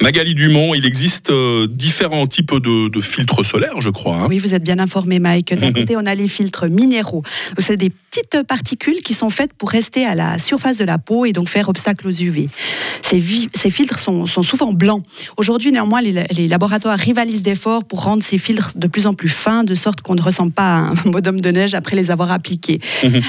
Magali 0.00 0.34
Dumont, 0.34 0.74
il 0.74 0.86
existe 0.86 1.30
euh, 1.30 1.66
différents 1.68 2.26
types 2.26 2.54
de, 2.54 2.88
de 2.88 3.00
filtres 3.00 3.44
solaires, 3.44 3.80
je 3.80 3.90
crois. 3.90 4.16
hein. 4.16 4.26
Oui, 4.28 4.38
vous 4.38 4.54
êtes 4.54 4.62
bien 4.62 4.78
informé, 4.78 5.18
Mike. 5.18 5.54
D'un 5.54 5.72
côté, 5.78 5.96
on 5.96 6.06
a 6.06 6.14
les 6.14 6.28
filtres 6.28 6.66
minéraux. 6.68 7.22
C'est 7.58 7.76
des 7.76 7.90
petites 7.90 8.42
particules 8.46 8.93
qui 9.02 9.14
sont 9.14 9.30
faites 9.30 9.52
pour 9.52 9.70
rester 9.70 10.04
à 10.04 10.14
la 10.14 10.38
surface 10.38 10.78
de 10.78 10.84
la 10.84 10.98
peau 10.98 11.24
et 11.24 11.32
donc 11.32 11.48
faire 11.48 11.68
obstacle 11.68 12.06
aux 12.06 12.12
UV. 12.12 12.48
Ces, 13.02 13.20
filtres 13.20 13.98
sont, 13.98 14.26
sont 14.26 14.42
souvent 14.42 14.72
blancs. 14.72 15.02
Aujourd'hui, 15.36 15.72
néanmoins, 15.72 16.00
les, 16.00 16.24
les 16.30 16.48
laboratoires 16.48 16.98
rivalisent 16.98 17.42
d'efforts 17.42 17.84
pour 17.84 18.02
rendre 18.02 18.22
ces 18.22 18.38
filtres 18.38 18.72
de 18.74 18.86
plus 18.86 19.06
en 19.06 19.14
plus 19.14 19.28
fins, 19.28 19.64
de 19.64 19.74
sorte 19.74 20.00
qu'on 20.00 20.14
ne 20.14 20.22
ressemble 20.22 20.52
pas 20.52 20.76
à 20.76 20.78
un 20.78 20.94
bonhomme 21.06 21.40
de 21.40 21.50
neige 21.50 21.74
après 21.74 21.96
les 21.96 22.10
avoir 22.10 22.30
appliqués. 22.30 22.80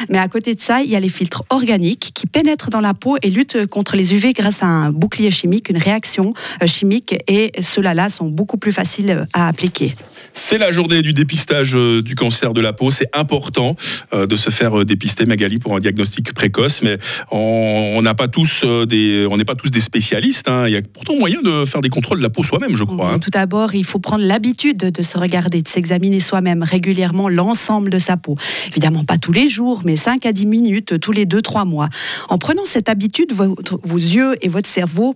Mais 0.09 0.17
à 0.17 0.27
côté 0.27 0.55
de 0.55 0.61
ça, 0.61 0.81
il 0.81 0.89
y 0.89 0.95
a 0.95 0.99
les 0.99 1.09
filtres 1.09 1.43
organiques 1.49 2.11
qui 2.13 2.27
pénètrent 2.27 2.69
dans 2.69 2.81
la 2.81 2.93
peau 2.93 3.17
et 3.21 3.29
luttent 3.29 3.65
contre 3.67 3.95
les 3.95 4.13
UV 4.13 4.33
grâce 4.33 4.63
à 4.63 4.67
un 4.67 4.91
bouclier 4.91 5.31
chimique, 5.31 5.69
une 5.69 5.77
réaction 5.77 6.33
euh, 6.61 6.67
chimique, 6.67 7.15
et 7.27 7.51
ceux-là 7.59 8.09
sont 8.09 8.27
beaucoup 8.27 8.57
plus 8.57 8.71
faciles 8.71 9.09
euh, 9.09 9.25
à 9.33 9.47
appliquer. 9.47 9.95
C'est 10.33 10.57
la 10.57 10.71
journée 10.71 11.01
du 11.01 11.13
dépistage 11.13 11.75
euh, 11.75 12.01
du 12.01 12.15
cancer 12.15 12.53
de 12.53 12.59
la 12.59 12.73
peau. 12.73 12.91
C'est 12.91 13.09
important 13.13 13.75
de 14.11 14.35
se 14.35 14.49
faire 14.49 14.85
dépister, 14.85 15.25
Magali, 15.25 15.54
pour 15.59 15.75
un 15.75 15.79
diagnostic 15.79 16.33
précoce. 16.33 16.81
Mais 16.81 16.97
on 17.31 18.01
n'a 18.01 18.13
pas 18.13 18.27
tous 18.27 18.61
euh, 18.63 18.85
des, 18.85 19.27
on 19.29 19.37
n'est 19.37 19.45
pas 19.45 19.55
tous 19.55 19.69
des 19.69 19.79
spécialistes. 19.79 20.47
hein. 20.47 20.67
Il 20.67 20.73
y 20.73 20.77
a 20.77 20.81
pourtant 20.81 21.15
moyen 21.15 21.41
de 21.41 21.65
faire 21.65 21.81
des 21.81 21.89
contrôles 21.89 22.17
de 22.19 22.23
la 22.23 22.29
peau 22.29 22.43
soi-même, 22.43 22.75
je 22.75 22.83
crois. 22.83 23.11
hein. 23.13 23.19
Tout 23.19 23.29
d'abord, 23.29 23.75
il 23.75 23.85
faut 23.85 23.99
prendre 23.99 24.23
l'habitude 24.25 24.77
de 24.77 25.03
se 25.03 25.17
regarder, 25.17 25.61
de 25.61 25.67
s'examiner 25.67 26.19
soi-même 26.19 26.63
régulièrement 26.63 27.29
l'ensemble 27.29 27.89
de 27.89 27.99
sa 27.99 28.17
peau. 28.17 28.35
Évidemment, 28.69 29.03
pas 29.03 29.17
tous 29.17 29.31
les 29.31 29.49
jours, 29.49 29.81
mais 29.85 29.95
5 29.97 30.25
à 30.25 30.31
10 30.33 30.45
minutes 30.45 30.99
tous 30.99 31.11
les 31.11 31.25
2-3 31.25 31.65
mois. 31.67 31.89
En 32.29 32.37
prenant 32.37 32.63
cette 32.65 32.89
habitude, 32.89 33.33
votre- 33.33 33.79
vos 33.83 33.97
yeux 33.97 34.35
et 34.41 34.49
votre 34.49 34.69
cerveau 34.69 35.15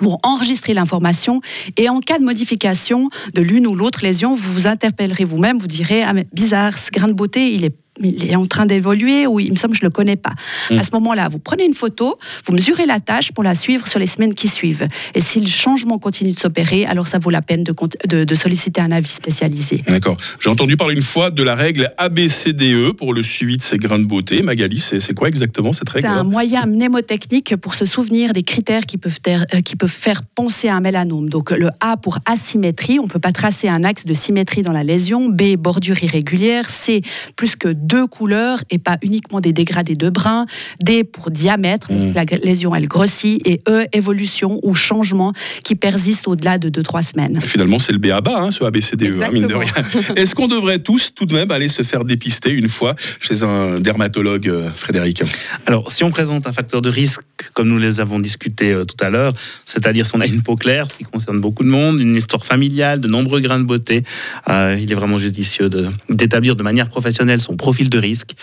vont 0.00 0.18
enregistrer 0.24 0.74
l'information 0.74 1.40
et 1.76 1.88
en 1.88 2.00
cas 2.00 2.18
de 2.18 2.24
modification 2.24 3.08
de 3.34 3.42
l'une 3.42 3.66
ou 3.68 3.74
l'autre 3.76 4.00
lésion, 4.02 4.34
vous 4.34 4.52
vous 4.52 4.66
interpellerez 4.66 5.24
vous-même, 5.24 5.58
vous 5.58 5.68
direz 5.68 6.02
ah 6.02 6.12
mais 6.12 6.26
bizarre, 6.32 6.78
ce 6.78 6.90
grain 6.90 7.06
de 7.08 7.12
beauté, 7.12 7.52
il 7.52 7.64
est 7.64 7.74
il 8.02 8.30
est 8.30 8.36
en 8.36 8.46
train 8.46 8.66
d'évoluer 8.66 9.26
ou 9.26 9.40
il 9.40 9.50
me 9.52 9.56
semble 9.56 9.72
que 9.74 9.78
je 9.80 9.84
le 9.84 9.90
connais 9.90 10.16
pas. 10.16 10.32
À 10.70 10.82
ce 10.82 10.90
moment-là, 10.92 11.28
vous 11.28 11.38
prenez 11.38 11.64
une 11.64 11.74
photo, 11.74 12.18
vous 12.46 12.52
mesurez 12.52 12.86
la 12.86 13.00
tâche 13.00 13.32
pour 13.32 13.44
la 13.44 13.54
suivre 13.54 13.86
sur 13.86 13.98
les 13.98 14.06
semaines 14.06 14.34
qui 14.34 14.48
suivent. 14.48 14.86
Et 15.14 15.20
si 15.20 15.40
le 15.40 15.46
changement 15.46 15.98
continue 15.98 16.32
de 16.32 16.38
s'opérer, 16.38 16.84
alors 16.86 17.06
ça 17.06 17.18
vaut 17.18 17.30
la 17.30 17.42
peine 17.42 17.64
de, 17.64 17.72
cont- 17.72 17.88
de- 18.06 18.24
de 18.24 18.34
solliciter 18.34 18.80
un 18.80 18.92
avis 18.92 19.10
spécialisé. 19.10 19.82
D'accord. 19.88 20.16
J'ai 20.40 20.50
entendu 20.50 20.76
parler 20.76 20.94
une 20.94 21.02
fois 21.02 21.30
de 21.30 21.42
la 21.42 21.54
règle 21.54 21.92
ABCDE 21.98 22.92
pour 22.96 23.12
le 23.14 23.22
suivi 23.22 23.56
de 23.56 23.62
ces 23.62 23.78
grains 23.78 23.98
de 23.98 24.04
beauté. 24.04 24.42
Magali, 24.42 24.78
c'est 24.80 25.14
quoi 25.14 25.28
exactement 25.28 25.72
cette 25.72 25.88
règle? 25.88 26.08
C'est 26.08 26.12
un 26.14 26.24
moyen 26.24 26.66
mnémotechnique 26.66 27.56
pour 27.56 27.74
se 27.74 27.84
souvenir 27.84 28.32
des 28.32 28.42
critères 28.42 28.86
qui 28.86 28.98
peuvent, 28.98 29.18
euh, 29.28 29.60
qui 29.60 29.76
peuvent 29.76 29.90
faire 29.90 30.22
penser 30.34 30.68
à 30.68 30.76
un 30.76 30.80
mélanome. 30.80 31.28
Donc 31.28 31.50
le 31.50 31.68
A 31.80 31.96
pour 31.96 32.18
asymétrie, 32.26 32.98
on 32.98 33.04
ne 33.04 33.08
peut 33.08 33.18
pas 33.18 33.32
tracer 33.32 33.68
un 33.68 33.84
axe 33.84 34.04
de 34.04 34.14
symétrie 34.14 34.62
dans 34.62 34.72
la 34.72 34.82
lésion. 34.84 35.28
B, 35.28 35.56
bordure 35.56 36.02
irrégulière. 36.02 36.68
C, 36.70 37.02
plus 37.36 37.56
que 37.56 37.68
deux 37.92 38.06
couleurs 38.06 38.58
et 38.70 38.78
pas 38.78 38.96
uniquement 39.02 39.40
des 39.40 39.52
dégradés 39.52 39.96
de 39.96 40.08
brun. 40.08 40.46
D 40.82 41.04
pour 41.04 41.30
diamètre, 41.30 41.88
parce 41.88 42.06
Mm. 42.06 42.12
que 42.24 42.34
la 42.34 42.38
lésion 42.42 42.74
elle 42.74 42.88
grossit, 42.88 43.40
et 43.46 43.60
E 43.68 43.84
évolution 43.92 44.58
ou 44.62 44.74
changement 44.74 45.32
qui 45.62 45.74
persiste 45.74 46.26
au-delà 46.26 46.58
de 46.58 46.70
2-3 46.70 47.02
semaines. 47.02 47.40
Finalement, 47.42 47.78
c'est 47.78 47.92
le 47.92 47.98
B 47.98 48.06
à 48.06 48.20
bas, 48.22 48.38
hein, 48.38 48.50
ce 48.50 48.64
ABCDE, 48.64 49.20
hein, 49.22 49.30
mine 49.30 49.46
de 49.46 49.54
rien. 49.54 49.72
Est-ce 50.16 50.34
qu'on 50.34 50.48
devrait 50.48 50.78
tous, 50.78 51.12
tout 51.14 51.26
de 51.26 51.34
même, 51.34 51.50
aller 51.50 51.68
se 51.68 51.82
faire 51.82 52.04
dépister 52.04 52.50
une 52.50 52.68
fois 52.68 52.94
chez 53.20 53.42
un 53.42 53.78
dermatologue, 53.80 54.48
euh, 54.48 54.70
Frédéric? 54.74 55.22
Alors, 55.66 55.90
si 55.90 56.02
on 56.04 56.10
présente 56.10 56.46
un 56.46 56.52
facteur 56.52 56.80
de 56.80 56.88
risque, 56.88 57.20
comme 57.54 57.68
nous 57.68 57.78
les 57.78 58.00
avons 58.00 58.18
discuté 58.18 58.72
euh, 58.72 58.84
tout 58.84 59.02
à 59.04 59.10
l'heure, 59.10 59.34
c'est-à-dire 59.64 60.06
si 60.06 60.14
on 60.14 60.20
a 60.20 60.26
une 60.26 60.42
peau 60.42 60.56
claire, 60.56 60.90
ce 60.90 60.96
qui 60.98 61.04
concerne 61.04 61.40
beaucoup 61.40 61.64
de 61.64 61.68
monde, 61.68 62.00
une 62.00 62.16
histoire 62.16 62.44
familiale, 62.44 63.00
de 63.00 63.08
nombreux 63.08 63.40
grains 63.40 63.58
de 63.58 63.64
beauté, 63.64 64.04
euh, 64.48 64.76
il 64.80 64.90
est 64.90 64.94
vraiment 64.94 65.18
judicieux 65.18 65.68
d'établir 66.08 66.56
de, 66.56 66.62
manière 66.62 66.88
professionnelle 66.88 67.40
son 67.40 67.56
profil 67.56 67.90
de 67.90 67.98
risque 67.98 68.34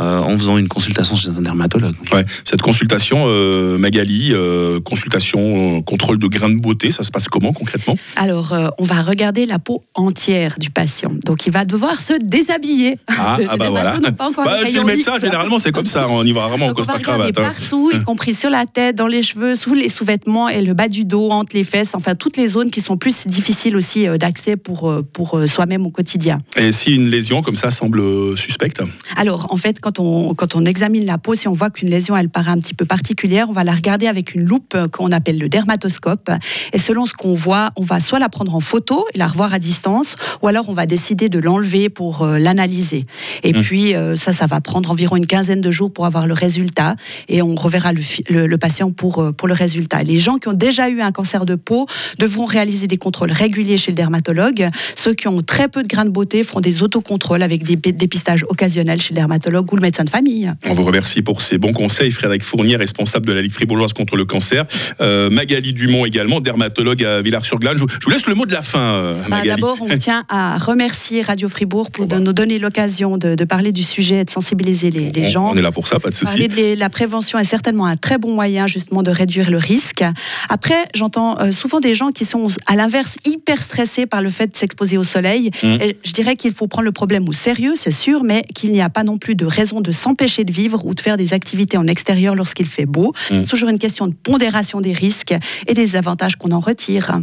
euh, 0.00 0.18
en 0.18 0.36
faisant 0.36 0.58
une 0.58 0.68
consultation 0.68 1.14
chez 1.14 1.28
un 1.30 1.40
dermatologue. 1.40 1.94
oui. 2.02 2.08
Ouais, 2.12 2.24
cette 2.44 2.60
consultation, 2.60 3.24
euh, 3.28 3.78
Magali, 3.78 4.30
euh, 4.32 4.80
consultation, 4.80 5.78
euh, 5.78 5.80
contrôle 5.82 6.18
de 6.18 6.26
grains 6.26 6.48
de 6.50 6.58
beauté, 6.58 6.90
ça 6.90 7.02
se 7.04 7.10
passe 7.10 7.28
comment 7.28 7.52
concrètement? 7.52 7.96
Alors, 8.16 8.52
euh, 8.52 8.68
on 8.78 8.84
va 8.84 9.02
regarder 9.02 9.46
la 9.46 9.58
peau 9.58 9.84
entière 9.94 10.56
du 10.58 10.70
patient. 10.70 11.12
Donc, 11.24 11.46
il 11.46 11.52
va 11.52 11.64
devoir 11.64 12.00
se 12.00 12.14
déshabiller. 12.20 12.98
Ah, 13.06 13.38
ah 13.48 13.56
bah 13.56 13.68
voilà. 13.70 13.92
pas 14.16 14.30
Bah, 14.34 14.56
le 14.60 14.66
chez 14.66 14.72
le 14.72 14.84
médecin, 14.84 15.14
X. 15.14 15.20
généralement, 15.22 15.58
c'est 15.58 15.72
comme 15.72 15.86
ça. 15.86 16.08
On 16.08 16.24
y 16.24 16.32
va 16.32 16.48
vraiment 16.48 16.66
en 16.66 16.68
Donc, 16.68 16.78
on 16.78 16.82
va 16.82 16.94
costard 16.94 17.16
regarder 17.16 17.32
cravate. 17.32 17.56
hein. 17.56 17.60
partout, 17.60 17.90
y 17.94 18.02
compris 18.04 18.34
sur 18.34 18.47
la 18.48 18.66
tête, 18.66 18.96
dans 18.96 19.06
les 19.06 19.22
cheveux, 19.22 19.54
sous 19.54 19.74
les 19.74 19.88
sous-vêtements 19.88 20.48
et 20.48 20.62
le 20.62 20.74
bas 20.74 20.88
du 20.88 21.04
dos, 21.04 21.30
entre 21.30 21.54
les 21.54 21.64
fesses, 21.64 21.94
enfin 21.94 22.14
toutes 22.14 22.36
les 22.36 22.48
zones 22.48 22.70
qui 22.70 22.80
sont 22.80 22.96
plus 22.96 23.26
difficiles 23.26 23.76
aussi 23.76 24.06
euh, 24.06 24.16
d'accès 24.16 24.56
pour, 24.56 24.90
euh, 24.90 25.02
pour 25.02 25.36
euh, 25.36 25.46
soi-même 25.46 25.84
au 25.86 25.90
quotidien. 25.90 26.38
Et 26.56 26.72
si 26.72 26.94
une 26.94 27.08
lésion 27.08 27.42
comme 27.42 27.56
ça 27.56 27.70
semble 27.70 28.02
suspecte? 28.38 28.80
Alors, 29.16 29.52
en 29.52 29.56
fait, 29.56 29.80
quand 29.80 29.98
on, 29.98 30.34
quand 30.34 30.54
on 30.56 30.64
examine 30.64 31.04
la 31.04 31.18
peau, 31.18 31.34
si 31.34 31.48
on 31.48 31.52
voit 31.52 31.70
qu'une 31.70 31.90
lésion, 31.90 32.16
elle 32.16 32.28
paraît 32.30 32.50
un 32.50 32.58
petit 32.58 32.74
peu 32.74 32.84
particulière, 32.84 33.46
on 33.48 33.52
va 33.52 33.64
la 33.64 33.74
regarder 33.74 34.06
avec 34.06 34.34
une 34.34 34.44
loupe 34.44 34.76
qu'on 34.92 35.12
appelle 35.12 35.38
le 35.38 35.48
dermatoscope. 35.48 36.30
Et 36.72 36.78
selon 36.78 37.06
ce 37.06 37.12
qu'on 37.12 37.34
voit, 37.34 37.70
on 37.76 37.82
va 37.82 38.00
soit 38.00 38.18
la 38.18 38.28
prendre 38.28 38.54
en 38.54 38.60
photo 38.60 39.06
et 39.14 39.18
la 39.18 39.26
revoir 39.26 39.52
à 39.52 39.58
distance, 39.58 40.16
ou 40.42 40.48
alors 40.48 40.68
on 40.68 40.72
va 40.72 40.86
décider 40.86 41.28
de 41.28 41.38
l'enlever 41.38 41.88
pour 41.88 42.24
l'analyser. 42.26 43.04
Et 43.42 43.52
Mmh. 43.52 43.62
puis, 43.62 43.94
ça, 44.14 44.32
ça 44.32 44.46
va 44.46 44.60
prendre 44.60 44.90
environ 44.90 45.16
une 45.16 45.26
quinzaine 45.26 45.60
de 45.60 45.70
jours 45.70 45.92
pour 45.92 46.06
avoir 46.06 46.26
le 46.26 46.34
résultat. 46.34 46.96
Et 47.28 47.42
on 47.42 47.54
reverra 47.54 47.92
le, 47.92 48.37
le- 48.38 48.46
le 48.46 48.58
patient 48.58 48.90
pour, 48.90 49.18
euh, 49.20 49.32
pour 49.32 49.48
le 49.48 49.54
résultat. 49.54 50.02
Les 50.02 50.18
gens 50.18 50.36
qui 50.36 50.48
ont 50.48 50.52
déjà 50.52 50.88
eu 50.88 51.00
un 51.00 51.12
cancer 51.12 51.44
de 51.46 51.54
peau 51.54 51.86
devront 52.18 52.44
réaliser 52.46 52.86
des 52.86 52.96
contrôles 52.96 53.32
réguliers 53.32 53.78
chez 53.78 53.90
le 53.90 53.96
dermatologue. 53.96 54.68
Ceux 54.96 55.14
qui 55.14 55.28
ont 55.28 55.40
très 55.42 55.68
peu 55.68 55.82
de 55.82 55.88
grains 55.88 56.04
de 56.04 56.10
beauté 56.10 56.42
feront 56.42 56.60
des 56.60 56.82
autocontrôles 56.82 57.42
avec 57.42 57.62
des 57.64 57.76
dépistages 57.92 58.44
occasionnels 58.48 59.00
chez 59.00 59.10
le 59.14 59.16
dermatologue 59.16 59.72
ou 59.72 59.76
le 59.76 59.82
médecin 59.82 60.04
de 60.04 60.10
famille. 60.10 60.52
On 60.68 60.72
vous 60.72 60.84
remercie 60.84 61.22
pour 61.22 61.42
ces 61.42 61.58
bons 61.58 61.72
conseils. 61.72 62.10
Frédéric 62.10 62.42
Fournier, 62.42 62.76
responsable 62.76 63.26
de 63.26 63.32
la 63.32 63.42
Ligue 63.42 63.52
fribourgeoise 63.52 63.92
contre 63.92 64.16
le 64.16 64.24
cancer. 64.24 64.64
Euh, 65.00 65.30
Magali 65.30 65.72
Dumont 65.72 66.04
également, 66.04 66.40
dermatologue 66.40 67.02
à 67.04 67.20
Villars-sur-Glane. 67.20 67.76
Je, 67.78 67.84
je 67.88 68.04
vous 68.04 68.10
laisse 68.10 68.26
le 68.26 68.34
mot 68.34 68.46
de 68.46 68.52
la 68.52 68.62
fin, 68.62 68.78
euh, 68.80 69.22
Bah, 69.22 69.28
Magali. 69.38 69.48
D'abord, 69.60 69.76
on 69.80 69.98
tient 69.98 70.24
à 70.28 70.58
remercier 70.58 71.22
Radio 71.22 71.48
Fribourg 71.48 71.90
pour 71.90 72.06
de 72.06 72.16
nous 72.16 72.32
donner 72.32 72.58
l'occasion 72.58 73.16
de, 73.18 73.34
de 73.34 73.44
parler 73.44 73.72
du 73.72 73.82
sujet 73.82 74.20
et 74.20 74.24
de 74.24 74.30
sensibiliser 74.30 74.90
les, 74.90 75.10
les 75.10 75.26
On- 75.26 75.30
gens. 75.30 75.50
On 75.52 75.56
est 75.56 75.62
là 75.62 75.72
pour 75.72 75.88
ça, 75.88 75.98
pas 75.98 76.10
de 76.10 76.14
souci. 76.14 76.24
Parler 76.32 76.48
de 76.48 76.54
les- 76.54 76.76
la 76.76 76.90
prévention 76.90 77.38
est 77.38 77.44
certainement 77.44 77.86
un 77.86 77.96
très 77.96 78.17
bon 78.18 78.34
moyen 78.34 78.66
justement 78.66 79.02
de 79.02 79.10
réduire 79.10 79.50
le 79.50 79.58
risque. 79.58 80.04
Après, 80.48 80.88
j'entends 80.94 81.38
euh, 81.40 81.52
souvent 81.52 81.80
des 81.80 81.94
gens 81.94 82.10
qui 82.10 82.24
sont 82.24 82.48
à 82.66 82.76
l'inverse 82.76 83.16
hyper 83.24 83.62
stressés 83.62 84.06
par 84.06 84.22
le 84.22 84.30
fait 84.30 84.48
de 84.48 84.56
s'exposer 84.56 84.98
au 84.98 85.04
soleil. 85.04 85.50
Mm. 85.62 85.66
Et 85.80 85.96
je 86.04 86.12
dirais 86.12 86.36
qu'il 86.36 86.52
faut 86.52 86.66
prendre 86.66 86.84
le 86.84 86.92
problème 86.92 87.28
au 87.28 87.32
sérieux, 87.32 87.74
c'est 87.76 87.92
sûr, 87.92 88.24
mais 88.24 88.42
qu'il 88.54 88.72
n'y 88.72 88.82
a 88.82 88.90
pas 88.90 89.04
non 89.04 89.18
plus 89.18 89.34
de 89.34 89.46
raison 89.46 89.80
de 89.80 89.92
s'empêcher 89.92 90.44
de 90.44 90.52
vivre 90.52 90.84
ou 90.84 90.94
de 90.94 91.00
faire 91.00 91.16
des 91.16 91.32
activités 91.32 91.76
en 91.76 91.86
extérieur 91.86 92.34
lorsqu'il 92.34 92.66
fait 92.66 92.86
beau. 92.86 93.12
Mm. 93.30 93.44
C'est 93.44 93.50
toujours 93.50 93.68
une 93.68 93.78
question 93.78 94.06
de 94.06 94.14
pondération 94.14 94.80
des 94.80 94.92
risques 94.92 95.34
et 95.66 95.74
des 95.74 95.96
avantages 95.96 96.36
qu'on 96.36 96.52
en 96.52 96.60
retire. 96.60 97.20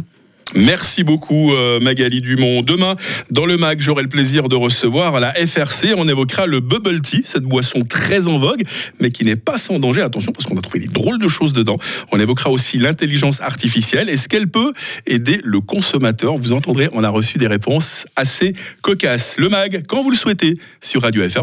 Merci 0.54 1.02
beaucoup 1.02 1.52
euh, 1.52 1.80
Magali 1.80 2.20
Dumont. 2.20 2.62
Demain, 2.62 2.94
dans 3.32 3.46
le 3.46 3.56
MAC, 3.56 3.80
j'aurai 3.80 4.02
le 4.04 4.08
plaisir 4.08 4.48
de 4.48 4.54
recevoir 4.54 5.18
la 5.18 5.34
FRC. 5.34 5.94
On 5.96 6.08
évoquera 6.08 6.46
le 6.46 6.60
bubble 6.60 7.00
tea, 7.00 7.22
cette 7.24 7.42
boisson 7.42 7.82
très 7.82 8.28
en 8.28 8.38
vogue, 8.38 8.62
mais 9.00 9.10
qui 9.10 9.24
n'est 9.24 9.36
pas 9.36 9.58
sans 9.58 9.80
danger. 9.80 10.02
Attention, 10.02 10.30
parce 10.30 10.46
qu'on 10.46 10.56
a 10.56 10.62
trouvé 10.62 10.78
des 10.78 10.86
drôles 10.86 11.18
de 11.18 11.26
choses 11.26 11.52
dedans. 11.52 11.78
On 12.12 12.20
évoquera 12.20 12.50
aussi 12.50 12.78
l'intelligence 12.78 13.40
artificielle. 13.40 14.08
Est-ce 14.08 14.28
qu'elle 14.28 14.46
peut 14.46 14.72
aider 15.06 15.40
le 15.42 15.60
consommateur? 15.60 16.36
Vous 16.36 16.52
entendrez, 16.52 16.88
on 16.92 17.02
a 17.02 17.10
reçu 17.10 17.38
des 17.38 17.48
réponses 17.48 18.06
assez 18.14 18.54
cocasses. 18.82 19.34
Le 19.38 19.48
MAG, 19.48 19.84
quand 19.88 20.02
vous 20.02 20.10
le 20.10 20.16
souhaitez, 20.16 20.58
sur 20.80 21.02
Radio 21.02 21.28
FR. 21.28 21.42